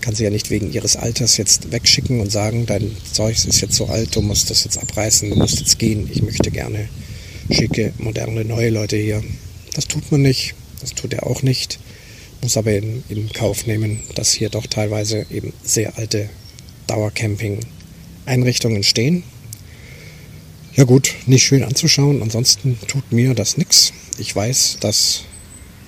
[0.00, 3.74] Kann sie ja nicht wegen ihres Alters jetzt wegschicken und sagen, dein Zeug ist jetzt
[3.74, 6.08] so alt, du musst das jetzt abreißen, du musst jetzt gehen.
[6.10, 6.88] Ich möchte gerne
[7.50, 9.22] schicke, moderne, neue Leute hier.
[9.74, 11.78] Das tut man nicht, das tut er auch nicht.
[12.42, 16.30] Muss aber in, in Kauf nehmen, dass hier doch teilweise eben sehr alte
[16.86, 19.22] Dauercamping-Einrichtungen stehen.
[20.74, 23.92] Ja gut, nicht schön anzuschauen, ansonsten tut mir das nichts.
[24.18, 25.24] Ich weiß, dass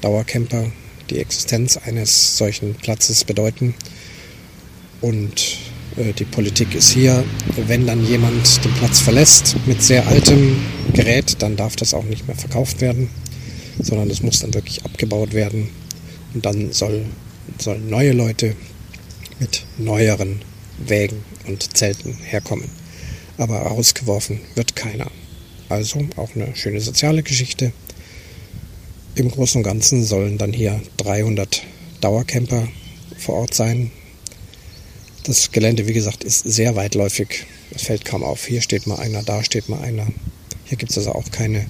[0.03, 0.71] Dauercamper
[1.09, 3.75] die Existenz eines solchen Platzes bedeuten.
[5.01, 5.59] Und
[5.97, 7.25] äh, die Politik ist hier,
[7.67, 10.57] wenn dann jemand den Platz verlässt mit sehr altem
[10.93, 13.09] Gerät, dann darf das auch nicht mehr verkauft werden,
[13.81, 15.69] sondern das muss dann wirklich abgebaut werden.
[16.35, 17.05] Und dann soll,
[17.59, 18.57] sollen neue Leute
[19.39, 20.41] mit neueren
[20.79, 22.71] Wägen und Zelten herkommen.
[23.39, 25.11] Aber rausgeworfen wird keiner.
[25.69, 27.73] Also auch eine schöne soziale Geschichte.
[29.15, 31.63] Im Großen und Ganzen sollen dann hier 300
[32.01, 32.69] Dauercamper
[33.19, 33.91] vor Ort sein.
[35.25, 37.47] Das Gelände, wie gesagt, ist sehr weitläufig.
[37.75, 38.47] Es fällt kaum auf.
[38.47, 40.07] Hier steht mal einer, da steht mal einer.
[40.65, 41.67] Hier gibt es also auch keine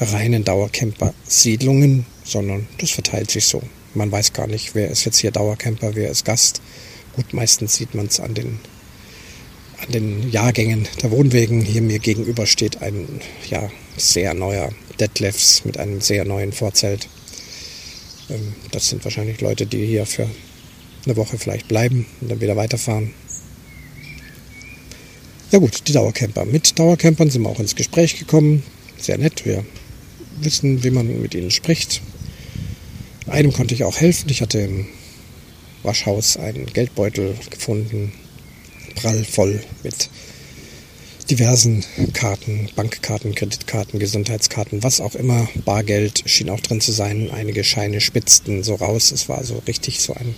[0.00, 3.62] reinen Dauercamper-Siedlungen, sondern das verteilt sich so.
[3.94, 6.60] Man weiß gar nicht, wer ist jetzt hier Dauercamper, wer ist Gast.
[7.16, 8.60] Gut, meistens sieht man es an den,
[9.84, 11.62] an den Jahrgängen der Wohnwegen.
[11.62, 14.70] Hier mir gegenüber steht ein ja, sehr neuer
[15.00, 17.08] Detlefs mit einem sehr neuen Vorzelt.
[18.30, 20.28] Ähm, das sind wahrscheinlich Leute, die hier für
[21.06, 23.12] eine Woche vielleicht bleiben und dann wieder weiterfahren.
[25.50, 26.44] Ja gut, die Dauercamper.
[26.44, 28.62] Mit Dauercampern sind wir auch ins Gespräch gekommen.
[28.98, 29.46] Sehr nett.
[29.46, 29.64] Wir
[30.42, 32.02] wissen, wie man mit ihnen spricht.
[33.30, 34.28] Einem konnte ich auch helfen.
[34.30, 34.86] Ich hatte im
[35.82, 38.12] Waschhaus einen Geldbeutel gefunden,
[38.94, 40.08] prall voll mit
[41.30, 45.46] diversen Karten, Bankkarten, Kreditkarten, Gesundheitskarten, was auch immer.
[45.66, 47.30] Bargeld schien auch drin zu sein.
[47.30, 49.12] Einige Scheine spitzten so raus.
[49.12, 50.34] Es war so richtig so ein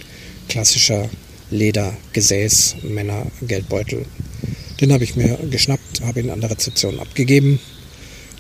[0.48, 1.08] klassischer
[1.50, 4.04] Ledergesäß, Männergeldbeutel.
[4.80, 7.60] Den habe ich mir geschnappt, habe ihn an der Rezeption abgegeben.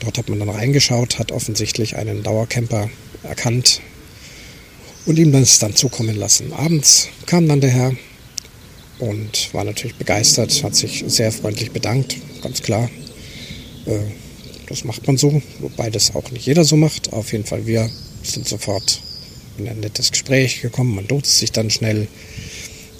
[0.00, 2.90] Dort hat man dann reingeschaut, hat offensichtlich einen Dauercamper
[3.22, 3.80] erkannt
[5.06, 6.52] und ihm das dann zukommen lassen.
[6.52, 7.92] Abends kam dann der Herr
[8.98, 12.90] und war natürlich begeistert, hat sich sehr freundlich bedankt, ganz klar.
[13.86, 13.98] Äh,
[14.68, 17.12] das macht man so, wobei das auch nicht jeder so macht.
[17.12, 17.90] Auf jeden Fall, wir
[18.22, 19.00] sind sofort
[19.58, 22.06] in ein nettes Gespräch gekommen, man duzt sich dann schnell.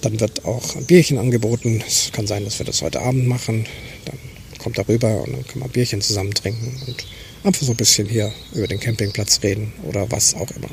[0.01, 1.83] Dann wird auch ein Bierchen angeboten.
[1.87, 3.65] Es kann sein, dass wir das heute Abend machen.
[4.05, 4.17] Dann
[4.57, 7.05] kommt er rüber und dann kann man Bierchen zusammen trinken und
[7.43, 10.69] einfach so ein bisschen hier über den Campingplatz reden oder was auch immer.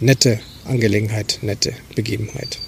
[0.00, 2.58] Nette Angelegenheit, nette Begebenheit.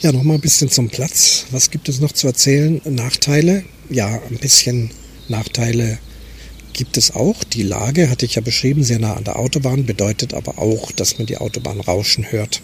[0.00, 1.46] Ja, nochmal ein bisschen zum Platz.
[1.52, 2.80] Was gibt es noch zu erzählen?
[2.84, 3.64] Nachteile?
[3.88, 4.90] Ja, ein bisschen
[5.28, 5.98] Nachteile
[6.72, 7.44] gibt es auch.
[7.44, 11.18] Die Lage hatte ich ja beschrieben, sehr nah an der Autobahn, bedeutet aber auch, dass
[11.18, 12.60] man die Autobahn rauschen hört.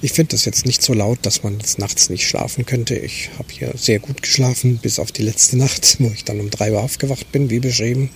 [0.00, 2.96] Ich finde das jetzt nicht so laut, dass man jetzt nachts nicht schlafen könnte.
[2.96, 6.48] Ich habe hier sehr gut geschlafen, bis auf die letzte Nacht, wo ich dann um
[6.48, 8.08] drei Uhr aufgewacht bin, wie beschrieben.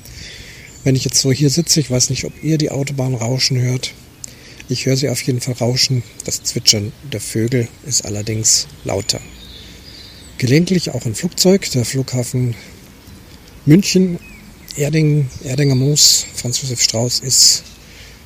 [0.85, 3.93] Wenn ich jetzt so hier sitze, ich weiß nicht, ob ihr die Autobahn rauschen hört.
[4.69, 6.03] Ich höre sie auf jeden Fall rauschen.
[6.25, 9.21] Das Zwitschern der Vögel ist allerdings lauter.
[10.39, 11.71] Gelegentlich auch ein Flugzeug.
[11.71, 12.57] Der Flughafen
[13.65, 14.19] München,
[14.77, 17.63] Erding, Erdinger Moos, Franz Josef Strauß ist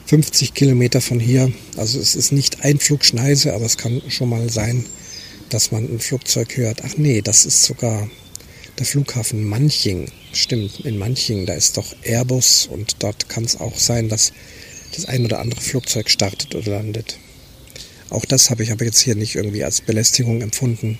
[0.07, 1.53] 50 Kilometer von hier.
[1.77, 4.87] Also es ist nicht Einflugschneise, aber es kann schon mal sein,
[5.51, 6.83] dass man ein Flugzeug hört.
[6.87, 8.09] Ach nee, das ist sogar
[8.79, 10.11] der Flughafen Manching.
[10.37, 14.33] Stimmt, in Manching, da ist doch Airbus und dort kann es auch sein, dass
[14.95, 17.17] das ein oder andere Flugzeug startet oder landet.
[18.11, 20.99] Auch das habe ich aber jetzt hier nicht irgendwie als Belästigung empfunden.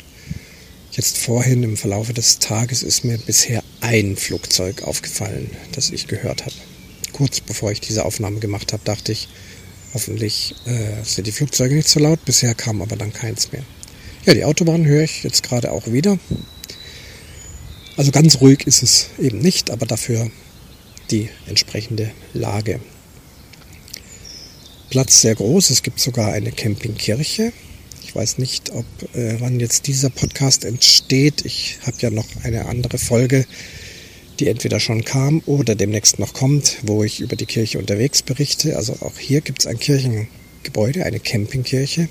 [0.91, 6.47] Jetzt vorhin im Verlaufe des Tages ist mir bisher ein Flugzeug aufgefallen, das ich gehört
[6.47, 6.57] habe.
[7.13, 9.29] Kurz bevor ich diese Aufnahme gemacht habe, dachte ich,
[9.93, 12.25] hoffentlich äh, sind die Flugzeuge nicht so laut.
[12.25, 13.65] Bisher kam aber dann keins mehr.
[14.25, 16.19] Ja, die Autobahn höre ich jetzt gerade auch wieder.
[17.97, 20.31] Also ganz ruhig ist es eben nicht, aber dafür
[21.11, 22.81] die entsprechende Lage.
[24.91, 27.53] Platz sehr groß, es gibt sogar eine Campingkirche.
[28.03, 31.45] Ich weiß nicht, ob äh, wann jetzt dieser Podcast entsteht.
[31.45, 33.47] Ich habe ja noch eine andere Folge,
[34.41, 38.77] die entweder schon kam oder demnächst noch kommt, wo ich über die Kirche unterwegs berichte.
[38.77, 42.09] Also auch hier gibt es ein Kirchengebäude, eine Campingkirche.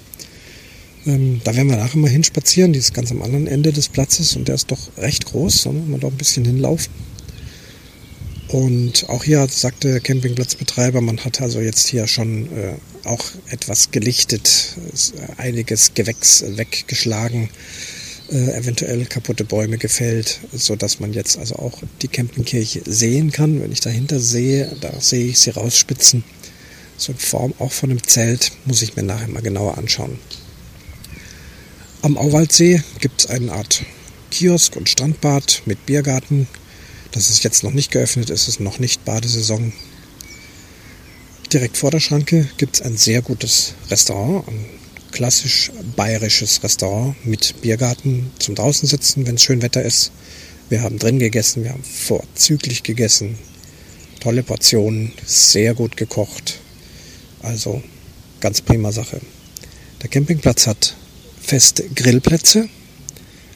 [1.05, 4.35] Ähm, da werden wir nachher mal hinspazieren, die ist ganz am anderen Ende des Platzes
[4.35, 6.91] und der ist doch recht groß, da muss man doch ein bisschen hinlaufen.
[8.47, 13.91] Und auch hier sagte der Campingplatzbetreiber, man hat also jetzt hier schon äh, auch etwas
[13.91, 14.75] gelichtet,
[15.37, 17.49] einiges Gewächs weggeschlagen,
[18.31, 23.61] äh, eventuell kaputte Bäume gefällt, so dass man jetzt also auch die Campingkirche sehen kann.
[23.61, 26.23] Wenn ich dahinter sehe, da sehe ich sie rausspitzen.
[26.97, 30.17] So in Form auch von einem Zelt, muss ich mir nachher mal genauer anschauen.
[32.05, 33.83] Am Auwaldsee gibt es eine Art
[34.29, 36.47] Kiosk und Strandbad mit Biergarten.
[37.11, 39.73] Das ist jetzt noch nicht geöffnet, es ist noch nicht Badesaison.
[41.51, 44.65] Direkt vor der Schranke gibt es ein sehr gutes Restaurant, ein
[45.13, 50.11] klassisch bayerisches Restaurant mit Biergarten zum draußen sitzen, wenn es schön Wetter ist.
[50.69, 53.35] Wir haben drin gegessen, wir haben vorzüglich gegessen.
[54.19, 56.59] Tolle Portionen, sehr gut gekocht.
[57.41, 57.81] Also
[58.41, 59.21] ganz prima Sache.
[60.03, 60.95] Der Campingplatz hat
[61.45, 62.67] feste Grillplätze,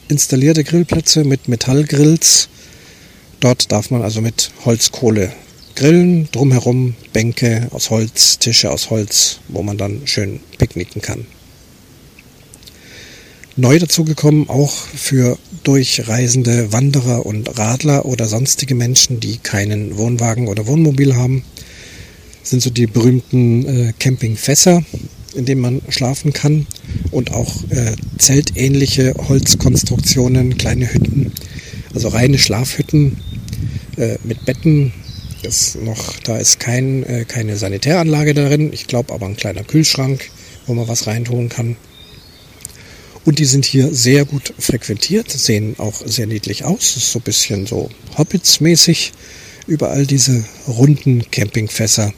[0.08, 2.48] installierte Grillplätze mit Metallgrills.
[3.40, 5.32] Dort darf man also mit Holzkohle
[5.74, 11.26] grillen, drumherum Bänke aus Holz, Tische aus Holz, wo man dann schön picknicken kann.
[13.56, 20.66] Neu dazugekommen auch für durchreisende Wanderer und Radler oder sonstige Menschen, die keinen Wohnwagen oder
[20.66, 21.44] Wohnmobil haben,
[22.42, 24.82] sind so die berühmten äh, Campingfässer
[25.34, 26.66] in dem man schlafen kann
[27.10, 31.32] und auch äh, zeltähnliche Holzkonstruktionen, kleine Hütten,
[31.94, 33.16] also reine Schlafhütten
[33.96, 34.92] äh, mit Betten.
[35.42, 40.30] Ist noch, da ist kein, äh, keine Sanitäranlage darin, ich glaube aber ein kleiner Kühlschrank,
[40.66, 41.76] wo man was reintun kann.
[43.24, 46.96] Und die sind hier sehr gut frequentiert, sehen auch sehr niedlich aus.
[46.96, 49.12] ist so ein bisschen so Hobbits-mäßig.
[49.66, 52.12] Überall diese runden Campingfässer,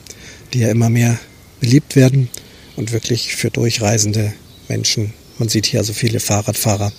[0.53, 1.19] die ja immer mehr
[1.59, 2.29] beliebt werden
[2.75, 4.33] und wirklich für durchreisende
[4.73, 5.13] Menschen.
[5.37, 6.91] Man sieht hier also viele Fahrradfahrer.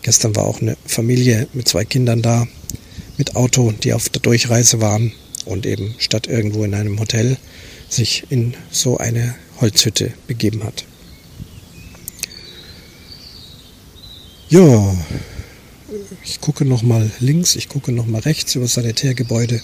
[0.00, 2.46] Gestern war auch eine Familie mit zwei Kindern da,
[3.18, 5.12] mit Auto, die auf der Durchreise waren
[5.44, 7.36] und eben statt irgendwo in einem Hotel
[7.90, 10.84] sich in so eine Holzhütte begeben hat.
[14.48, 14.96] Ja,
[16.24, 19.60] ich gucke noch mal links, ich gucke noch mal rechts über Sanitärgebäude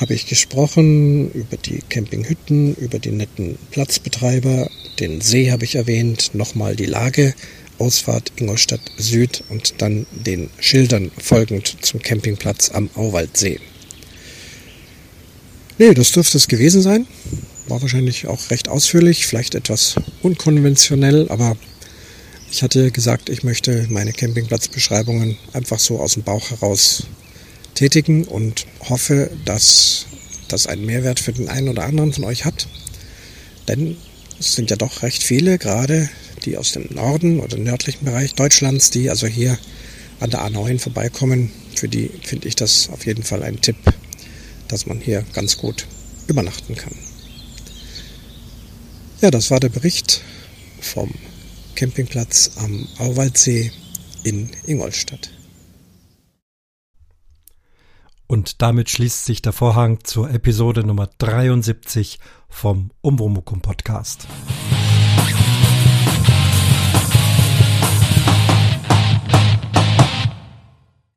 [0.00, 6.30] habe ich gesprochen über die Campinghütten, über die netten Platzbetreiber, den See habe ich erwähnt,
[6.34, 7.34] nochmal die Lage,
[7.78, 13.58] Ausfahrt Ingolstadt Süd und dann den Schildern folgend zum Campingplatz am Auwaldsee.
[15.78, 17.06] Nee, das dürfte es gewesen sein.
[17.66, 21.56] War wahrscheinlich auch recht ausführlich, vielleicht etwas unkonventionell, aber
[22.50, 27.04] ich hatte gesagt, ich möchte meine Campingplatzbeschreibungen einfach so aus dem Bauch heraus
[27.74, 30.06] tätigen und hoffe, dass
[30.46, 32.68] das einen Mehrwert für den einen oder anderen von euch hat.
[33.66, 33.96] Denn
[34.38, 36.08] es sind ja doch recht viele, gerade
[36.44, 39.58] die aus dem Norden oder nördlichen Bereich Deutschlands, die also hier
[40.20, 41.50] an der A9 vorbeikommen.
[41.74, 43.76] Für die finde ich das auf jeden Fall ein Tipp,
[44.68, 45.86] dass man hier ganz gut
[46.28, 46.94] übernachten kann.
[49.20, 50.22] Ja, das war der Bericht
[50.80, 51.12] vom
[51.74, 53.72] Campingplatz am Auwaldsee
[54.22, 55.30] in Ingolstadt.
[58.26, 62.18] Und damit schließt sich der Vorhang zur Episode Nummer 73
[62.54, 64.26] vom Umwomukum Podcast.